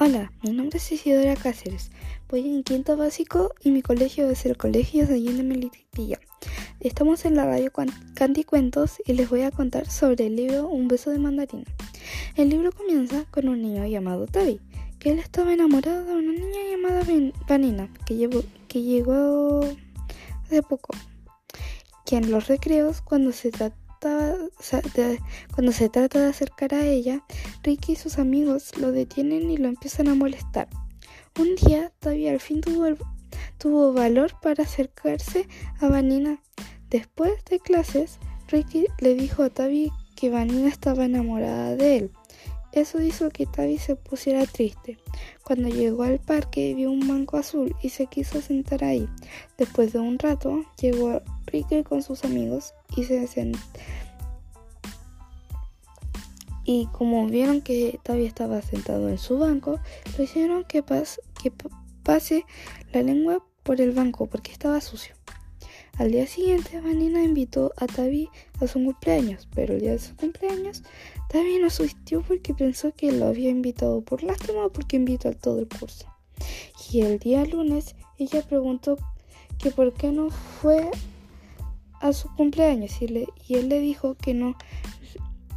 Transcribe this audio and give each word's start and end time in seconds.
Hola, 0.00 0.30
mi 0.44 0.52
nombre 0.52 0.78
es 0.78 0.92
Isidora 0.92 1.34
Cáceres. 1.34 1.90
Voy 2.28 2.46
en 2.46 2.62
quinto 2.62 2.96
básico 2.96 3.52
y 3.64 3.72
mi 3.72 3.82
colegio 3.82 4.30
es 4.30 4.46
el 4.46 4.56
Colegio 4.56 5.08
de 5.08 5.14
Allende 5.14 5.42
Melitilla. 5.42 6.20
Estamos 6.78 7.24
en 7.24 7.34
la 7.34 7.46
radio 7.46 7.72
Canticuentos 8.14 9.02
y 9.04 9.14
les 9.14 9.28
voy 9.28 9.42
a 9.42 9.50
contar 9.50 9.90
sobre 9.90 10.28
el 10.28 10.36
libro 10.36 10.68
Un 10.68 10.86
beso 10.86 11.10
de 11.10 11.18
mandarina. 11.18 11.64
El 12.36 12.50
libro 12.50 12.70
comienza 12.70 13.24
con 13.32 13.48
un 13.48 13.60
niño 13.60 13.84
llamado 13.86 14.26
Tavi, 14.26 14.60
que 15.00 15.10
él 15.10 15.18
estaba 15.18 15.52
enamorado 15.52 16.04
de 16.04 16.12
una 16.12 16.32
niña 16.32 16.60
llamada 16.70 17.02
Vanina, 17.48 17.92
que, 18.06 18.30
que 18.68 18.82
llegó 18.82 19.62
hace 20.44 20.62
poco. 20.62 20.94
Que 22.06 22.18
en 22.18 22.30
los 22.30 22.46
recreos, 22.46 23.00
cuando 23.00 23.32
se 23.32 23.50
cuando 25.54 25.72
se 25.72 25.88
trata 25.88 26.20
de 26.20 26.26
acercar 26.26 26.74
a 26.74 26.86
ella, 26.86 27.24
Ricky 27.62 27.92
y 27.92 27.96
sus 27.96 28.18
amigos 28.18 28.76
lo 28.78 28.92
detienen 28.92 29.50
y 29.50 29.56
lo 29.56 29.68
empiezan 29.68 30.08
a 30.08 30.14
molestar. 30.14 30.68
Un 31.38 31.54
día, 31.54 31.92
todavía 32.00 32.32
al 32.32 32.40
fin 32.40 32.60
tuvo, 32.60 32.86
tuvo 33.58 33.92
valor 33.92 34.32
para 34.40 34.64
acercarse 34.64 35.48
a 35.80 35.88
Vanina. 35.88 36.40
Después 36.90 37.44
de 37.44 37.60
clases, 37.60 38.18
Ricky 38.48 38.86
le 38.98 39.14
dijo 39.14 39.42
a 39.42 39.50
Tavi 39.50 39.92
que 40.16 40.30
Vanina 40.30 40.68
estaba 40.68 41.04
enamorada 41.04 41.76
de 41.76 41.96
él. 41.96 42.12
Eso 42.78 43.02
hizo 43.02 43.30
que 43.30 43.44
Tavi 43.44 43.76
se 43.76 43.96
pusiera 43.96 44.46
triste. 44.46 44.98
Cuando 45.42 45.68
llegó 45.68 46.04
al 46.04 46.20
parque 46.20 46.74
vio 46.74 46.92
un 46.92 47.08
banco 47.08 47.36
azul 47.36 47.74
y 47.82 47.88
se 47.88 48.06
quiso 48.06 48.40
sentar 48.40 48.84
ahí. 48.84 49.08
Después 49.56 49.92
de 49.92 49.98
un 49.98 50.16
rato 50.16 50.64
llegó 50.80 51.20
Ricky 51.46 51.82
con 51.82 52.04
sus 52.04 52.22
amigos 52.24 52.74
y 52.96 53.02
se 53.02 53.26
sentó. 53.26 53.58
Y 56.64 56.86
como 56.92 57.26
vieron 57.26 57.62
que 57.62 57.98
Tavi 58.04 58.26
estaba 58.26 58.62
sentado 58.62 59.08
en 59.08 59.18
su 59.18 59.38
banco, 59.38 59.80
le 60.16 60.22
hicieron 60.22 60.62
que 60.62 60.84
pase 60.84 62.44
la 62.92 63.02
lengua 63.02 63.44
por 63.64 63.80
el 63.80 63.90
banco 63.90 64.26
porque 64.26 64.52
estaba 64.52 64.80
sucio. 64.80 65.17
Al 65.98 66.12
día 66.12 66.28
siguiente, 66.28 66.80
Vanina 66.80 67.24
invitó 67.24 67.72
a 67.76 67.88
Tavi 67.88 68.28
a 68.60 68.68
su 68.68 68.74
cumpleaños, 68.74 69.48
pero 69.52 69.74
el 69.74 69.80
día 69.80 69.90
de 69.90 69.98
su 69.98 70.14
cumpleaños, 70.14 70.84
Tavi 71.28 71.58
no 71.58 71.66
asistió 71.66 72.22
porque 72.22 72.54
pensó 72.54 72.92
que 72.94 73.10
lo 73.10 73.26
había 73.26 73.50
invitado 73.50 74.00
por 74.02 74.22
lástima 74.22 74.66
o 74.66 74.72
porque 74.72 74.94
invitó 74.94 75.28
a 75.28 75.32
todo 75.32 75.58
el 75.58 75.66
curso. 75.66 76.06
Y 76.92 77.00
el 77.00 77.18
día 77.18 77.44
lunes, 77.46 77.96
ella 78.16 78.42
preguntó 78.42 78.96
que 79.58 79.72
por 79.72 79.92
qué 79.92 80.12
no 80.12 80.30
fue 80.30 80.88
a 82.00 82.12
su 82.12 82.32
cumpleaños 82.36 83.02
y, 83.02 83.26
y 83.48 83.54
él 83.56 83.68
le 83.68 83.80
dijo 83.80 84.14
que 84.14 84.34
no, 84.34 84.56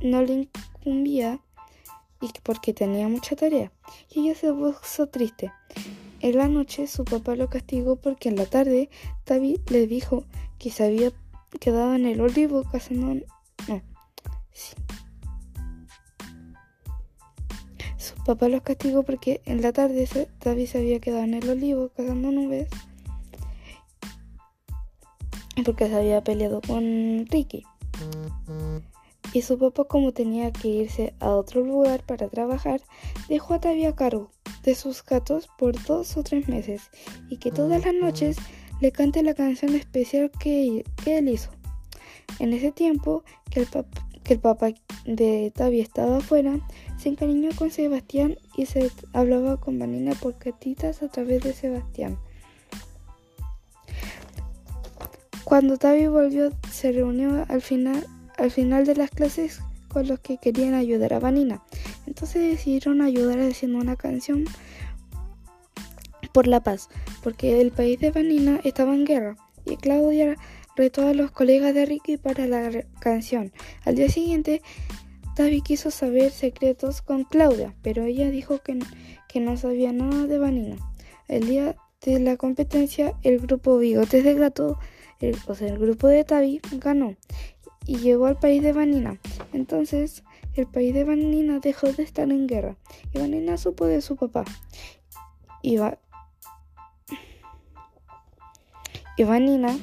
no 0.00 0.22
le 0.22 0.34
incumbía 0.34 1.40
y 2.20 2.30
porque 2.44 2.72
tenía 2.72 3.08
mucha 3.08 3.34
tarea. 3.34 3.72
Y 4.08 4.20
ella 4.20 4.38
se 4.38 4.52
puso 4.52 5.08
triste. 5.08 5.50
En 6.20 6.36
la 6.36 6.48
noche 6.48 6.86
su 6.86 7.04
papá 7.04 7.36
lo 7.36 7.48
castigó 7.48 7.96
porque 7.96 8.28
en 8.28 8.36
la 8.36 8.46
tarde 8.46 8.90
Tavi 9.24 9.60
le 9.70 9.86
dijo 9.86 10.24
que 10.58 10.70
se 10.70 10.84
había 10.84 11.12
quedado 11.60 11.94
en 11.94 12.06
el 12.06 12.20
olivo 12.20 12.64
cazando... 12.70 13.14
No, 13.68 13.82
sí. 14.52 14.74
Su 17.96 18.14
papá 18.24 18.48
lo 18.48 18.62
castigó 18.62 19.04
porque 19.04 19.42
en 19.44 19.62
la 19.62 19.72
tarde 19.72 20.08
Tavi 20.40 20.66
se 20.66 20.78
había 20.78 20.98
quedado 20.98 21.24
en 21.24 21.34
el 21.34 21.48
olivo 21.48 21.90
cazando 21.96 22.32
nubes 22.32 22.68
porque 25.64 25.88
se 25.88 25.96
había 25.96 26.22
peleado 26.22 26.60
con 26.60 27.26
Ricky. 27.30 27.64
Y 29.32 29.42
su 29.42 29.58
papá, 29.58 29.84
como 29.84 30.12
tenía 30.12 30.52
que 30.52 30.68
irse 30.68 31.14
a 31.20 31.30
otro 31.30 31.60
lugar 31.60 32.02
para 32.04 32.28
trabajar, 32.28 32.80
dejó 33.28 33.54
a 33.54 33.60
Tavi 33.60 33.84
a 33.84 33.94
cargo 33.94 34.30
de 34.68 34.74
sus 34.74 35.02
gatos 35.02 35.48
por 35.56 35.82
dos 35.86 36.18
o 36.18 36.22
tres 36.22 36.46
meses 36.46 36.82
y 37.30 37.38
que 37.38 37.50
todas 37.50 37.82
las 37.86 37.94
noches 37.94 38.36
le 38.82 38.92
cante 38.92 39.22
la 39.22 39.32
canción 39.32 39.74
especial 39.74 40.30
que, 40.38 40.84
él 41.06 41.28
hizo. 41.30 41.48
En 42.38 42.52
ese 42.52 42.70
tiempo 42.70 43.24
que 43.50 43.60
el, 43.60 44.38
papá 44.40 44.68
de 45.06 45.50
Tavi 45.54 45.80
estaba 45.80 46.18
afuera, 46.18 46.60
se 46.98 47.08
encariñó 47.08 47.48
con 47.56 47.70
Sebastián 47.70 48.36
y 48.58 48.66
se 48.66 48.90
hablaba 49.14 49.58
con 49.58 49.78
Vanina 49.78 50.14
por 50.14 50.36
catitas 50.36 51.02
a 51.02 51.08
través 51.08 51.42
de 51.42 51.54
Sebastián. 51.54 52.18
Cuando 55.44 55.78
Tavi 55.78 56.08
volvió, 56.08 56.50
se 56.70 56.92
reunió 56.92 57.46
al 57.48 57.62
final, 57.62 58.06
al 58.36 58.50
final 58.50 58.84
de 58.84 58.96
las 58.96 59.08
clases 59.08 59.62
con 59.88 60.06
los 60.06 60.20
que 60.20 60.36
querían 60.36 60.74
ayudar 60.74 61.14
a 61.14 61.20
Vanina. 61.20 61.62
Entonces 62.08 62.42
decidieron 62.52 63.02
ayudar 63.02 63.38
haciendo 63.40 63.76
una 63.76 63.94
canción 63.94 64.46
por 66.32 66.46
la 66.46 66.62
paz, 66.62 66.88
porque 67.22 67.60
el 67.60 67.70
país 67.70 68.00
de 68.00 68.10
Vanina 68.10 68.60
estaba 68.64 68.94
en 68.94 69.04
guerra. 69.04 69.36
Y 69.66 69.76
Claudia 69.76 70.36
retó 70.74 71.06
a 71.06 71.12
los 71.12 71.30
colegas 71.30 71.74
de 71.74 71.84
Ricky 71.84 72.16
para 72.16 72.46
la 72.46 72.82
canción. 72.98 73.52
Al 73.84 73.96
día 73.96 74.08
siguiente, 74.08 74.62
Tavi 75.36 75.60
quiso 75.60 75.90
saber 75.90 76.30
secretos 76.30 77.02
con 77.02 77.24
Claudia, 77.24 77.74
pero 77.82 78.04
ella 78.04 78.30
dijo 78.30 78.62
que, 78.62 78.78
que 79.28 79.40
no 79.40 79.58
sabía 79.58 79.92
nada 79.92 80.26
de 80.26 80.38
Vanina. 80.38 80.76
El 81.28 81.46
día 81.46 81.76
de 82.00 82.20
la 82.20 82.38
competencia, 82.38 83.12
el 83.22 83.38
grupo 83.38 83.76
Bigotes 83.76 84.24
de 84.24 84.32
Gato 84.32 84.78
o 85.46 85.54
sea, 85.54 85.68
el 85.68 85.78
grupo 85.78 86.06
de 86.06 86.24
Tavi 86.24 86.60
ganó 86.78 87.16
y 87.86 87.96
llegó 87.98 88.26
al 88.26 88.38
país 88.38 88.62
de 88.62 88.72
Vanina. 88.72 89.18
Entonces, 89.52 90.22
el 90.60 90.66
país 90.66 90.94
de 90.94 91.04
Vanina 91.04 91.60
dejó 91.60 91.92
de 91.92 92.02
estar 92.02 92.30
en 92.30 92.46
guerra 92.46 92.76
y 93.12 93.18
Vanina 93.18 93.56
supo 93.56 93.86
de 93.86 94.00
su 94.00 94.16
papá. 94.16 94.44
Y, 95.62 95.78
y 99.16 99.24
Vanina, 99.24 99.76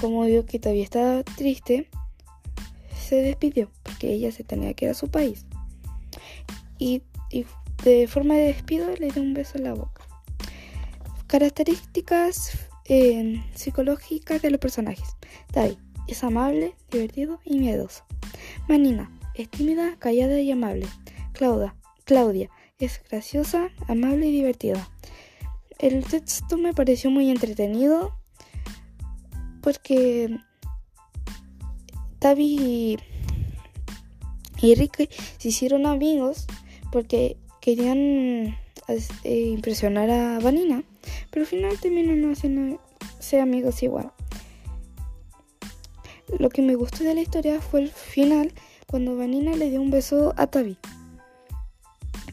como 0.00 0.24
vio 0.24 0.46
que 0.46 0.58
todavía 0.58 0.84
estaba 0.84 1.22
triste, 1.22 1.88
se 2.98 3.16
despidió 3.16 3.70
porque 3.82 4.12
ella 4.12 4.32
se 4.32 4.44
tenía 4.44 4.74
que 4.74 4.86
ir 4.86 4.90
a 4.90 4.94
su 4.94 5.08
país. 5.08 5.46
Y, 6.78 7.02
de 7.84 8.08
forma 8.08 8.34
de 8.34 8.46
despido 8.46 8.88
le 8.96 9.10
dio 9.10 9.22
un 9.22 9.34
beso 9.34 9.58
en 9.58 9.64
la 9.64 9.74
boca. 9.74 10.02
Características 11.26 12.58
eh, 12.86 13.42
psicológica 13.54 14.38
de 14.38 14.50
los 14.50 14.58
personajes. 14.58 15.16
David 15.52 15.76
es 16.08 16.24
amable, 16.24 16.74
divertido 16.90 17.40
y 17.44 17.58
miedoso. 17.58 18.04
Manina 18.68 19.10
es 19.36 19.48
tímida, 19.50 19.96
callada 19.98 20.40
y 20.40 20.50
amable. 20.50 20.86
Claudia, 21.32 21.76
Claudia 22.04 22.50
es 22.78 23.00
graciosa, 23.08 23.68
amable 23.88 24.26
y 24.26 24.32
divertida. 24.32 24.88
El 25.78 26.04
texto 26.04 26.56
me 26.56 26.72
pareció 26.72 27.10
muy 27.10 27.30
entretenido 27.30 28.16
porque 29.62 30.38
Tavi 32.18 32.98
y 34.62 34.74
Ricky 34.74 35.08
se 35.38 35.48
hicieron 35.48 35.86
amigos 35.86 36.46
porque 36.90 37.36
querían 37.60 38.56
eh, 38.88 39.50
impresionar 39.52 40.10
a 40.10 40.38
Vanina 40.40 40.82
pero 41.30 41.44
al 41.44 41.48
final 41.48 41.78
terminan 41.78 42.30
haciendo 42.32 42.80
ser 43.18 43.40
amigos 43.40 43.82
igual. 43.82 44.12
Lo 46.38 46.48
que 46.48 46.62
me 46.62 46.74
gustó 46.74 47.04
de 47.04 47.14
la 47.14 47.20
historia 47.20 47.60
fue 47.60 47.82
el 47.82 47.90
final 47.90 48.52
cuando 48.86 49.16
Vanina 49.16 49.54
le 49.56 49.70
dio 49.70 49.80
un 49.80 49.90
beso 49.90 50.32
a 50.36 50.46
Tavi. 50.46 50.76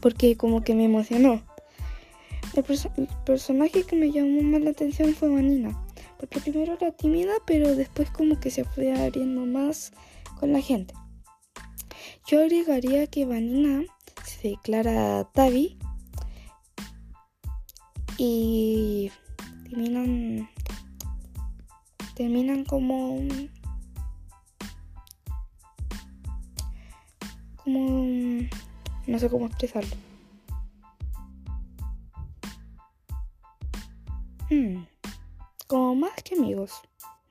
Porque 0.00 0.36
como 0.36 0.62
que 0.62 0.74
me 0.74 0.84
emocionó. 0.84 1.42
El, 2.54 3.08
personaje 3.24 3.82
que 3.82 3.96
me 3.96 4.12
llamó 4.12 4.42
más 4.42 4.60
la 4.62 4.70
atención 4.70 5.14
fue 5.14 5.28
Vanina. 5.28 5.78
Porque 6.18 6.40
primero 6.40 6.74
era 6.74 6.92
tímida, 6.92 7.32
pero 7.46 7.74
después 7.74 8.10
como 8.10 8.38
que 8.38 8.50
se 8.50 8.64
fue 8.64 8.92
abriendo 8.92 9.44
más 9.46 9.92
con 10.38 10.52
la 10.52 10.60
gente. 10.60 10.94
Yo 12.26 12.40
agregaría 12.40 13.06
que 13.06 13.26
Vanina 13.26 13.84
se 14.24 14.50
declara 14.50 15.20
a 15.20 15.24
Tavi 15.24 15.76
y 18.16 19.10
terminan 19.68 20.48
terminan 22.14 22.64
como 22.64 23.20
como 27.64 28.04
no 29.06 29.18
sé 29.18 29.28
cómo 29.28 29.46
expresarlo. 29.46 29.96
Hmm, 34.50 34.84
como 35.66 35.94
más 35.96 36.22
que 36.22 36.36
amigos. 36.36 36.72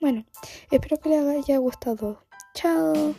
Bueno 0.02 0.26
espero 0.72 0.98
que 0.98 1.10
les 1.10 1.26
haya 1.26 1.58
gustado. 1.58 2.24
Chao 2.54 3.16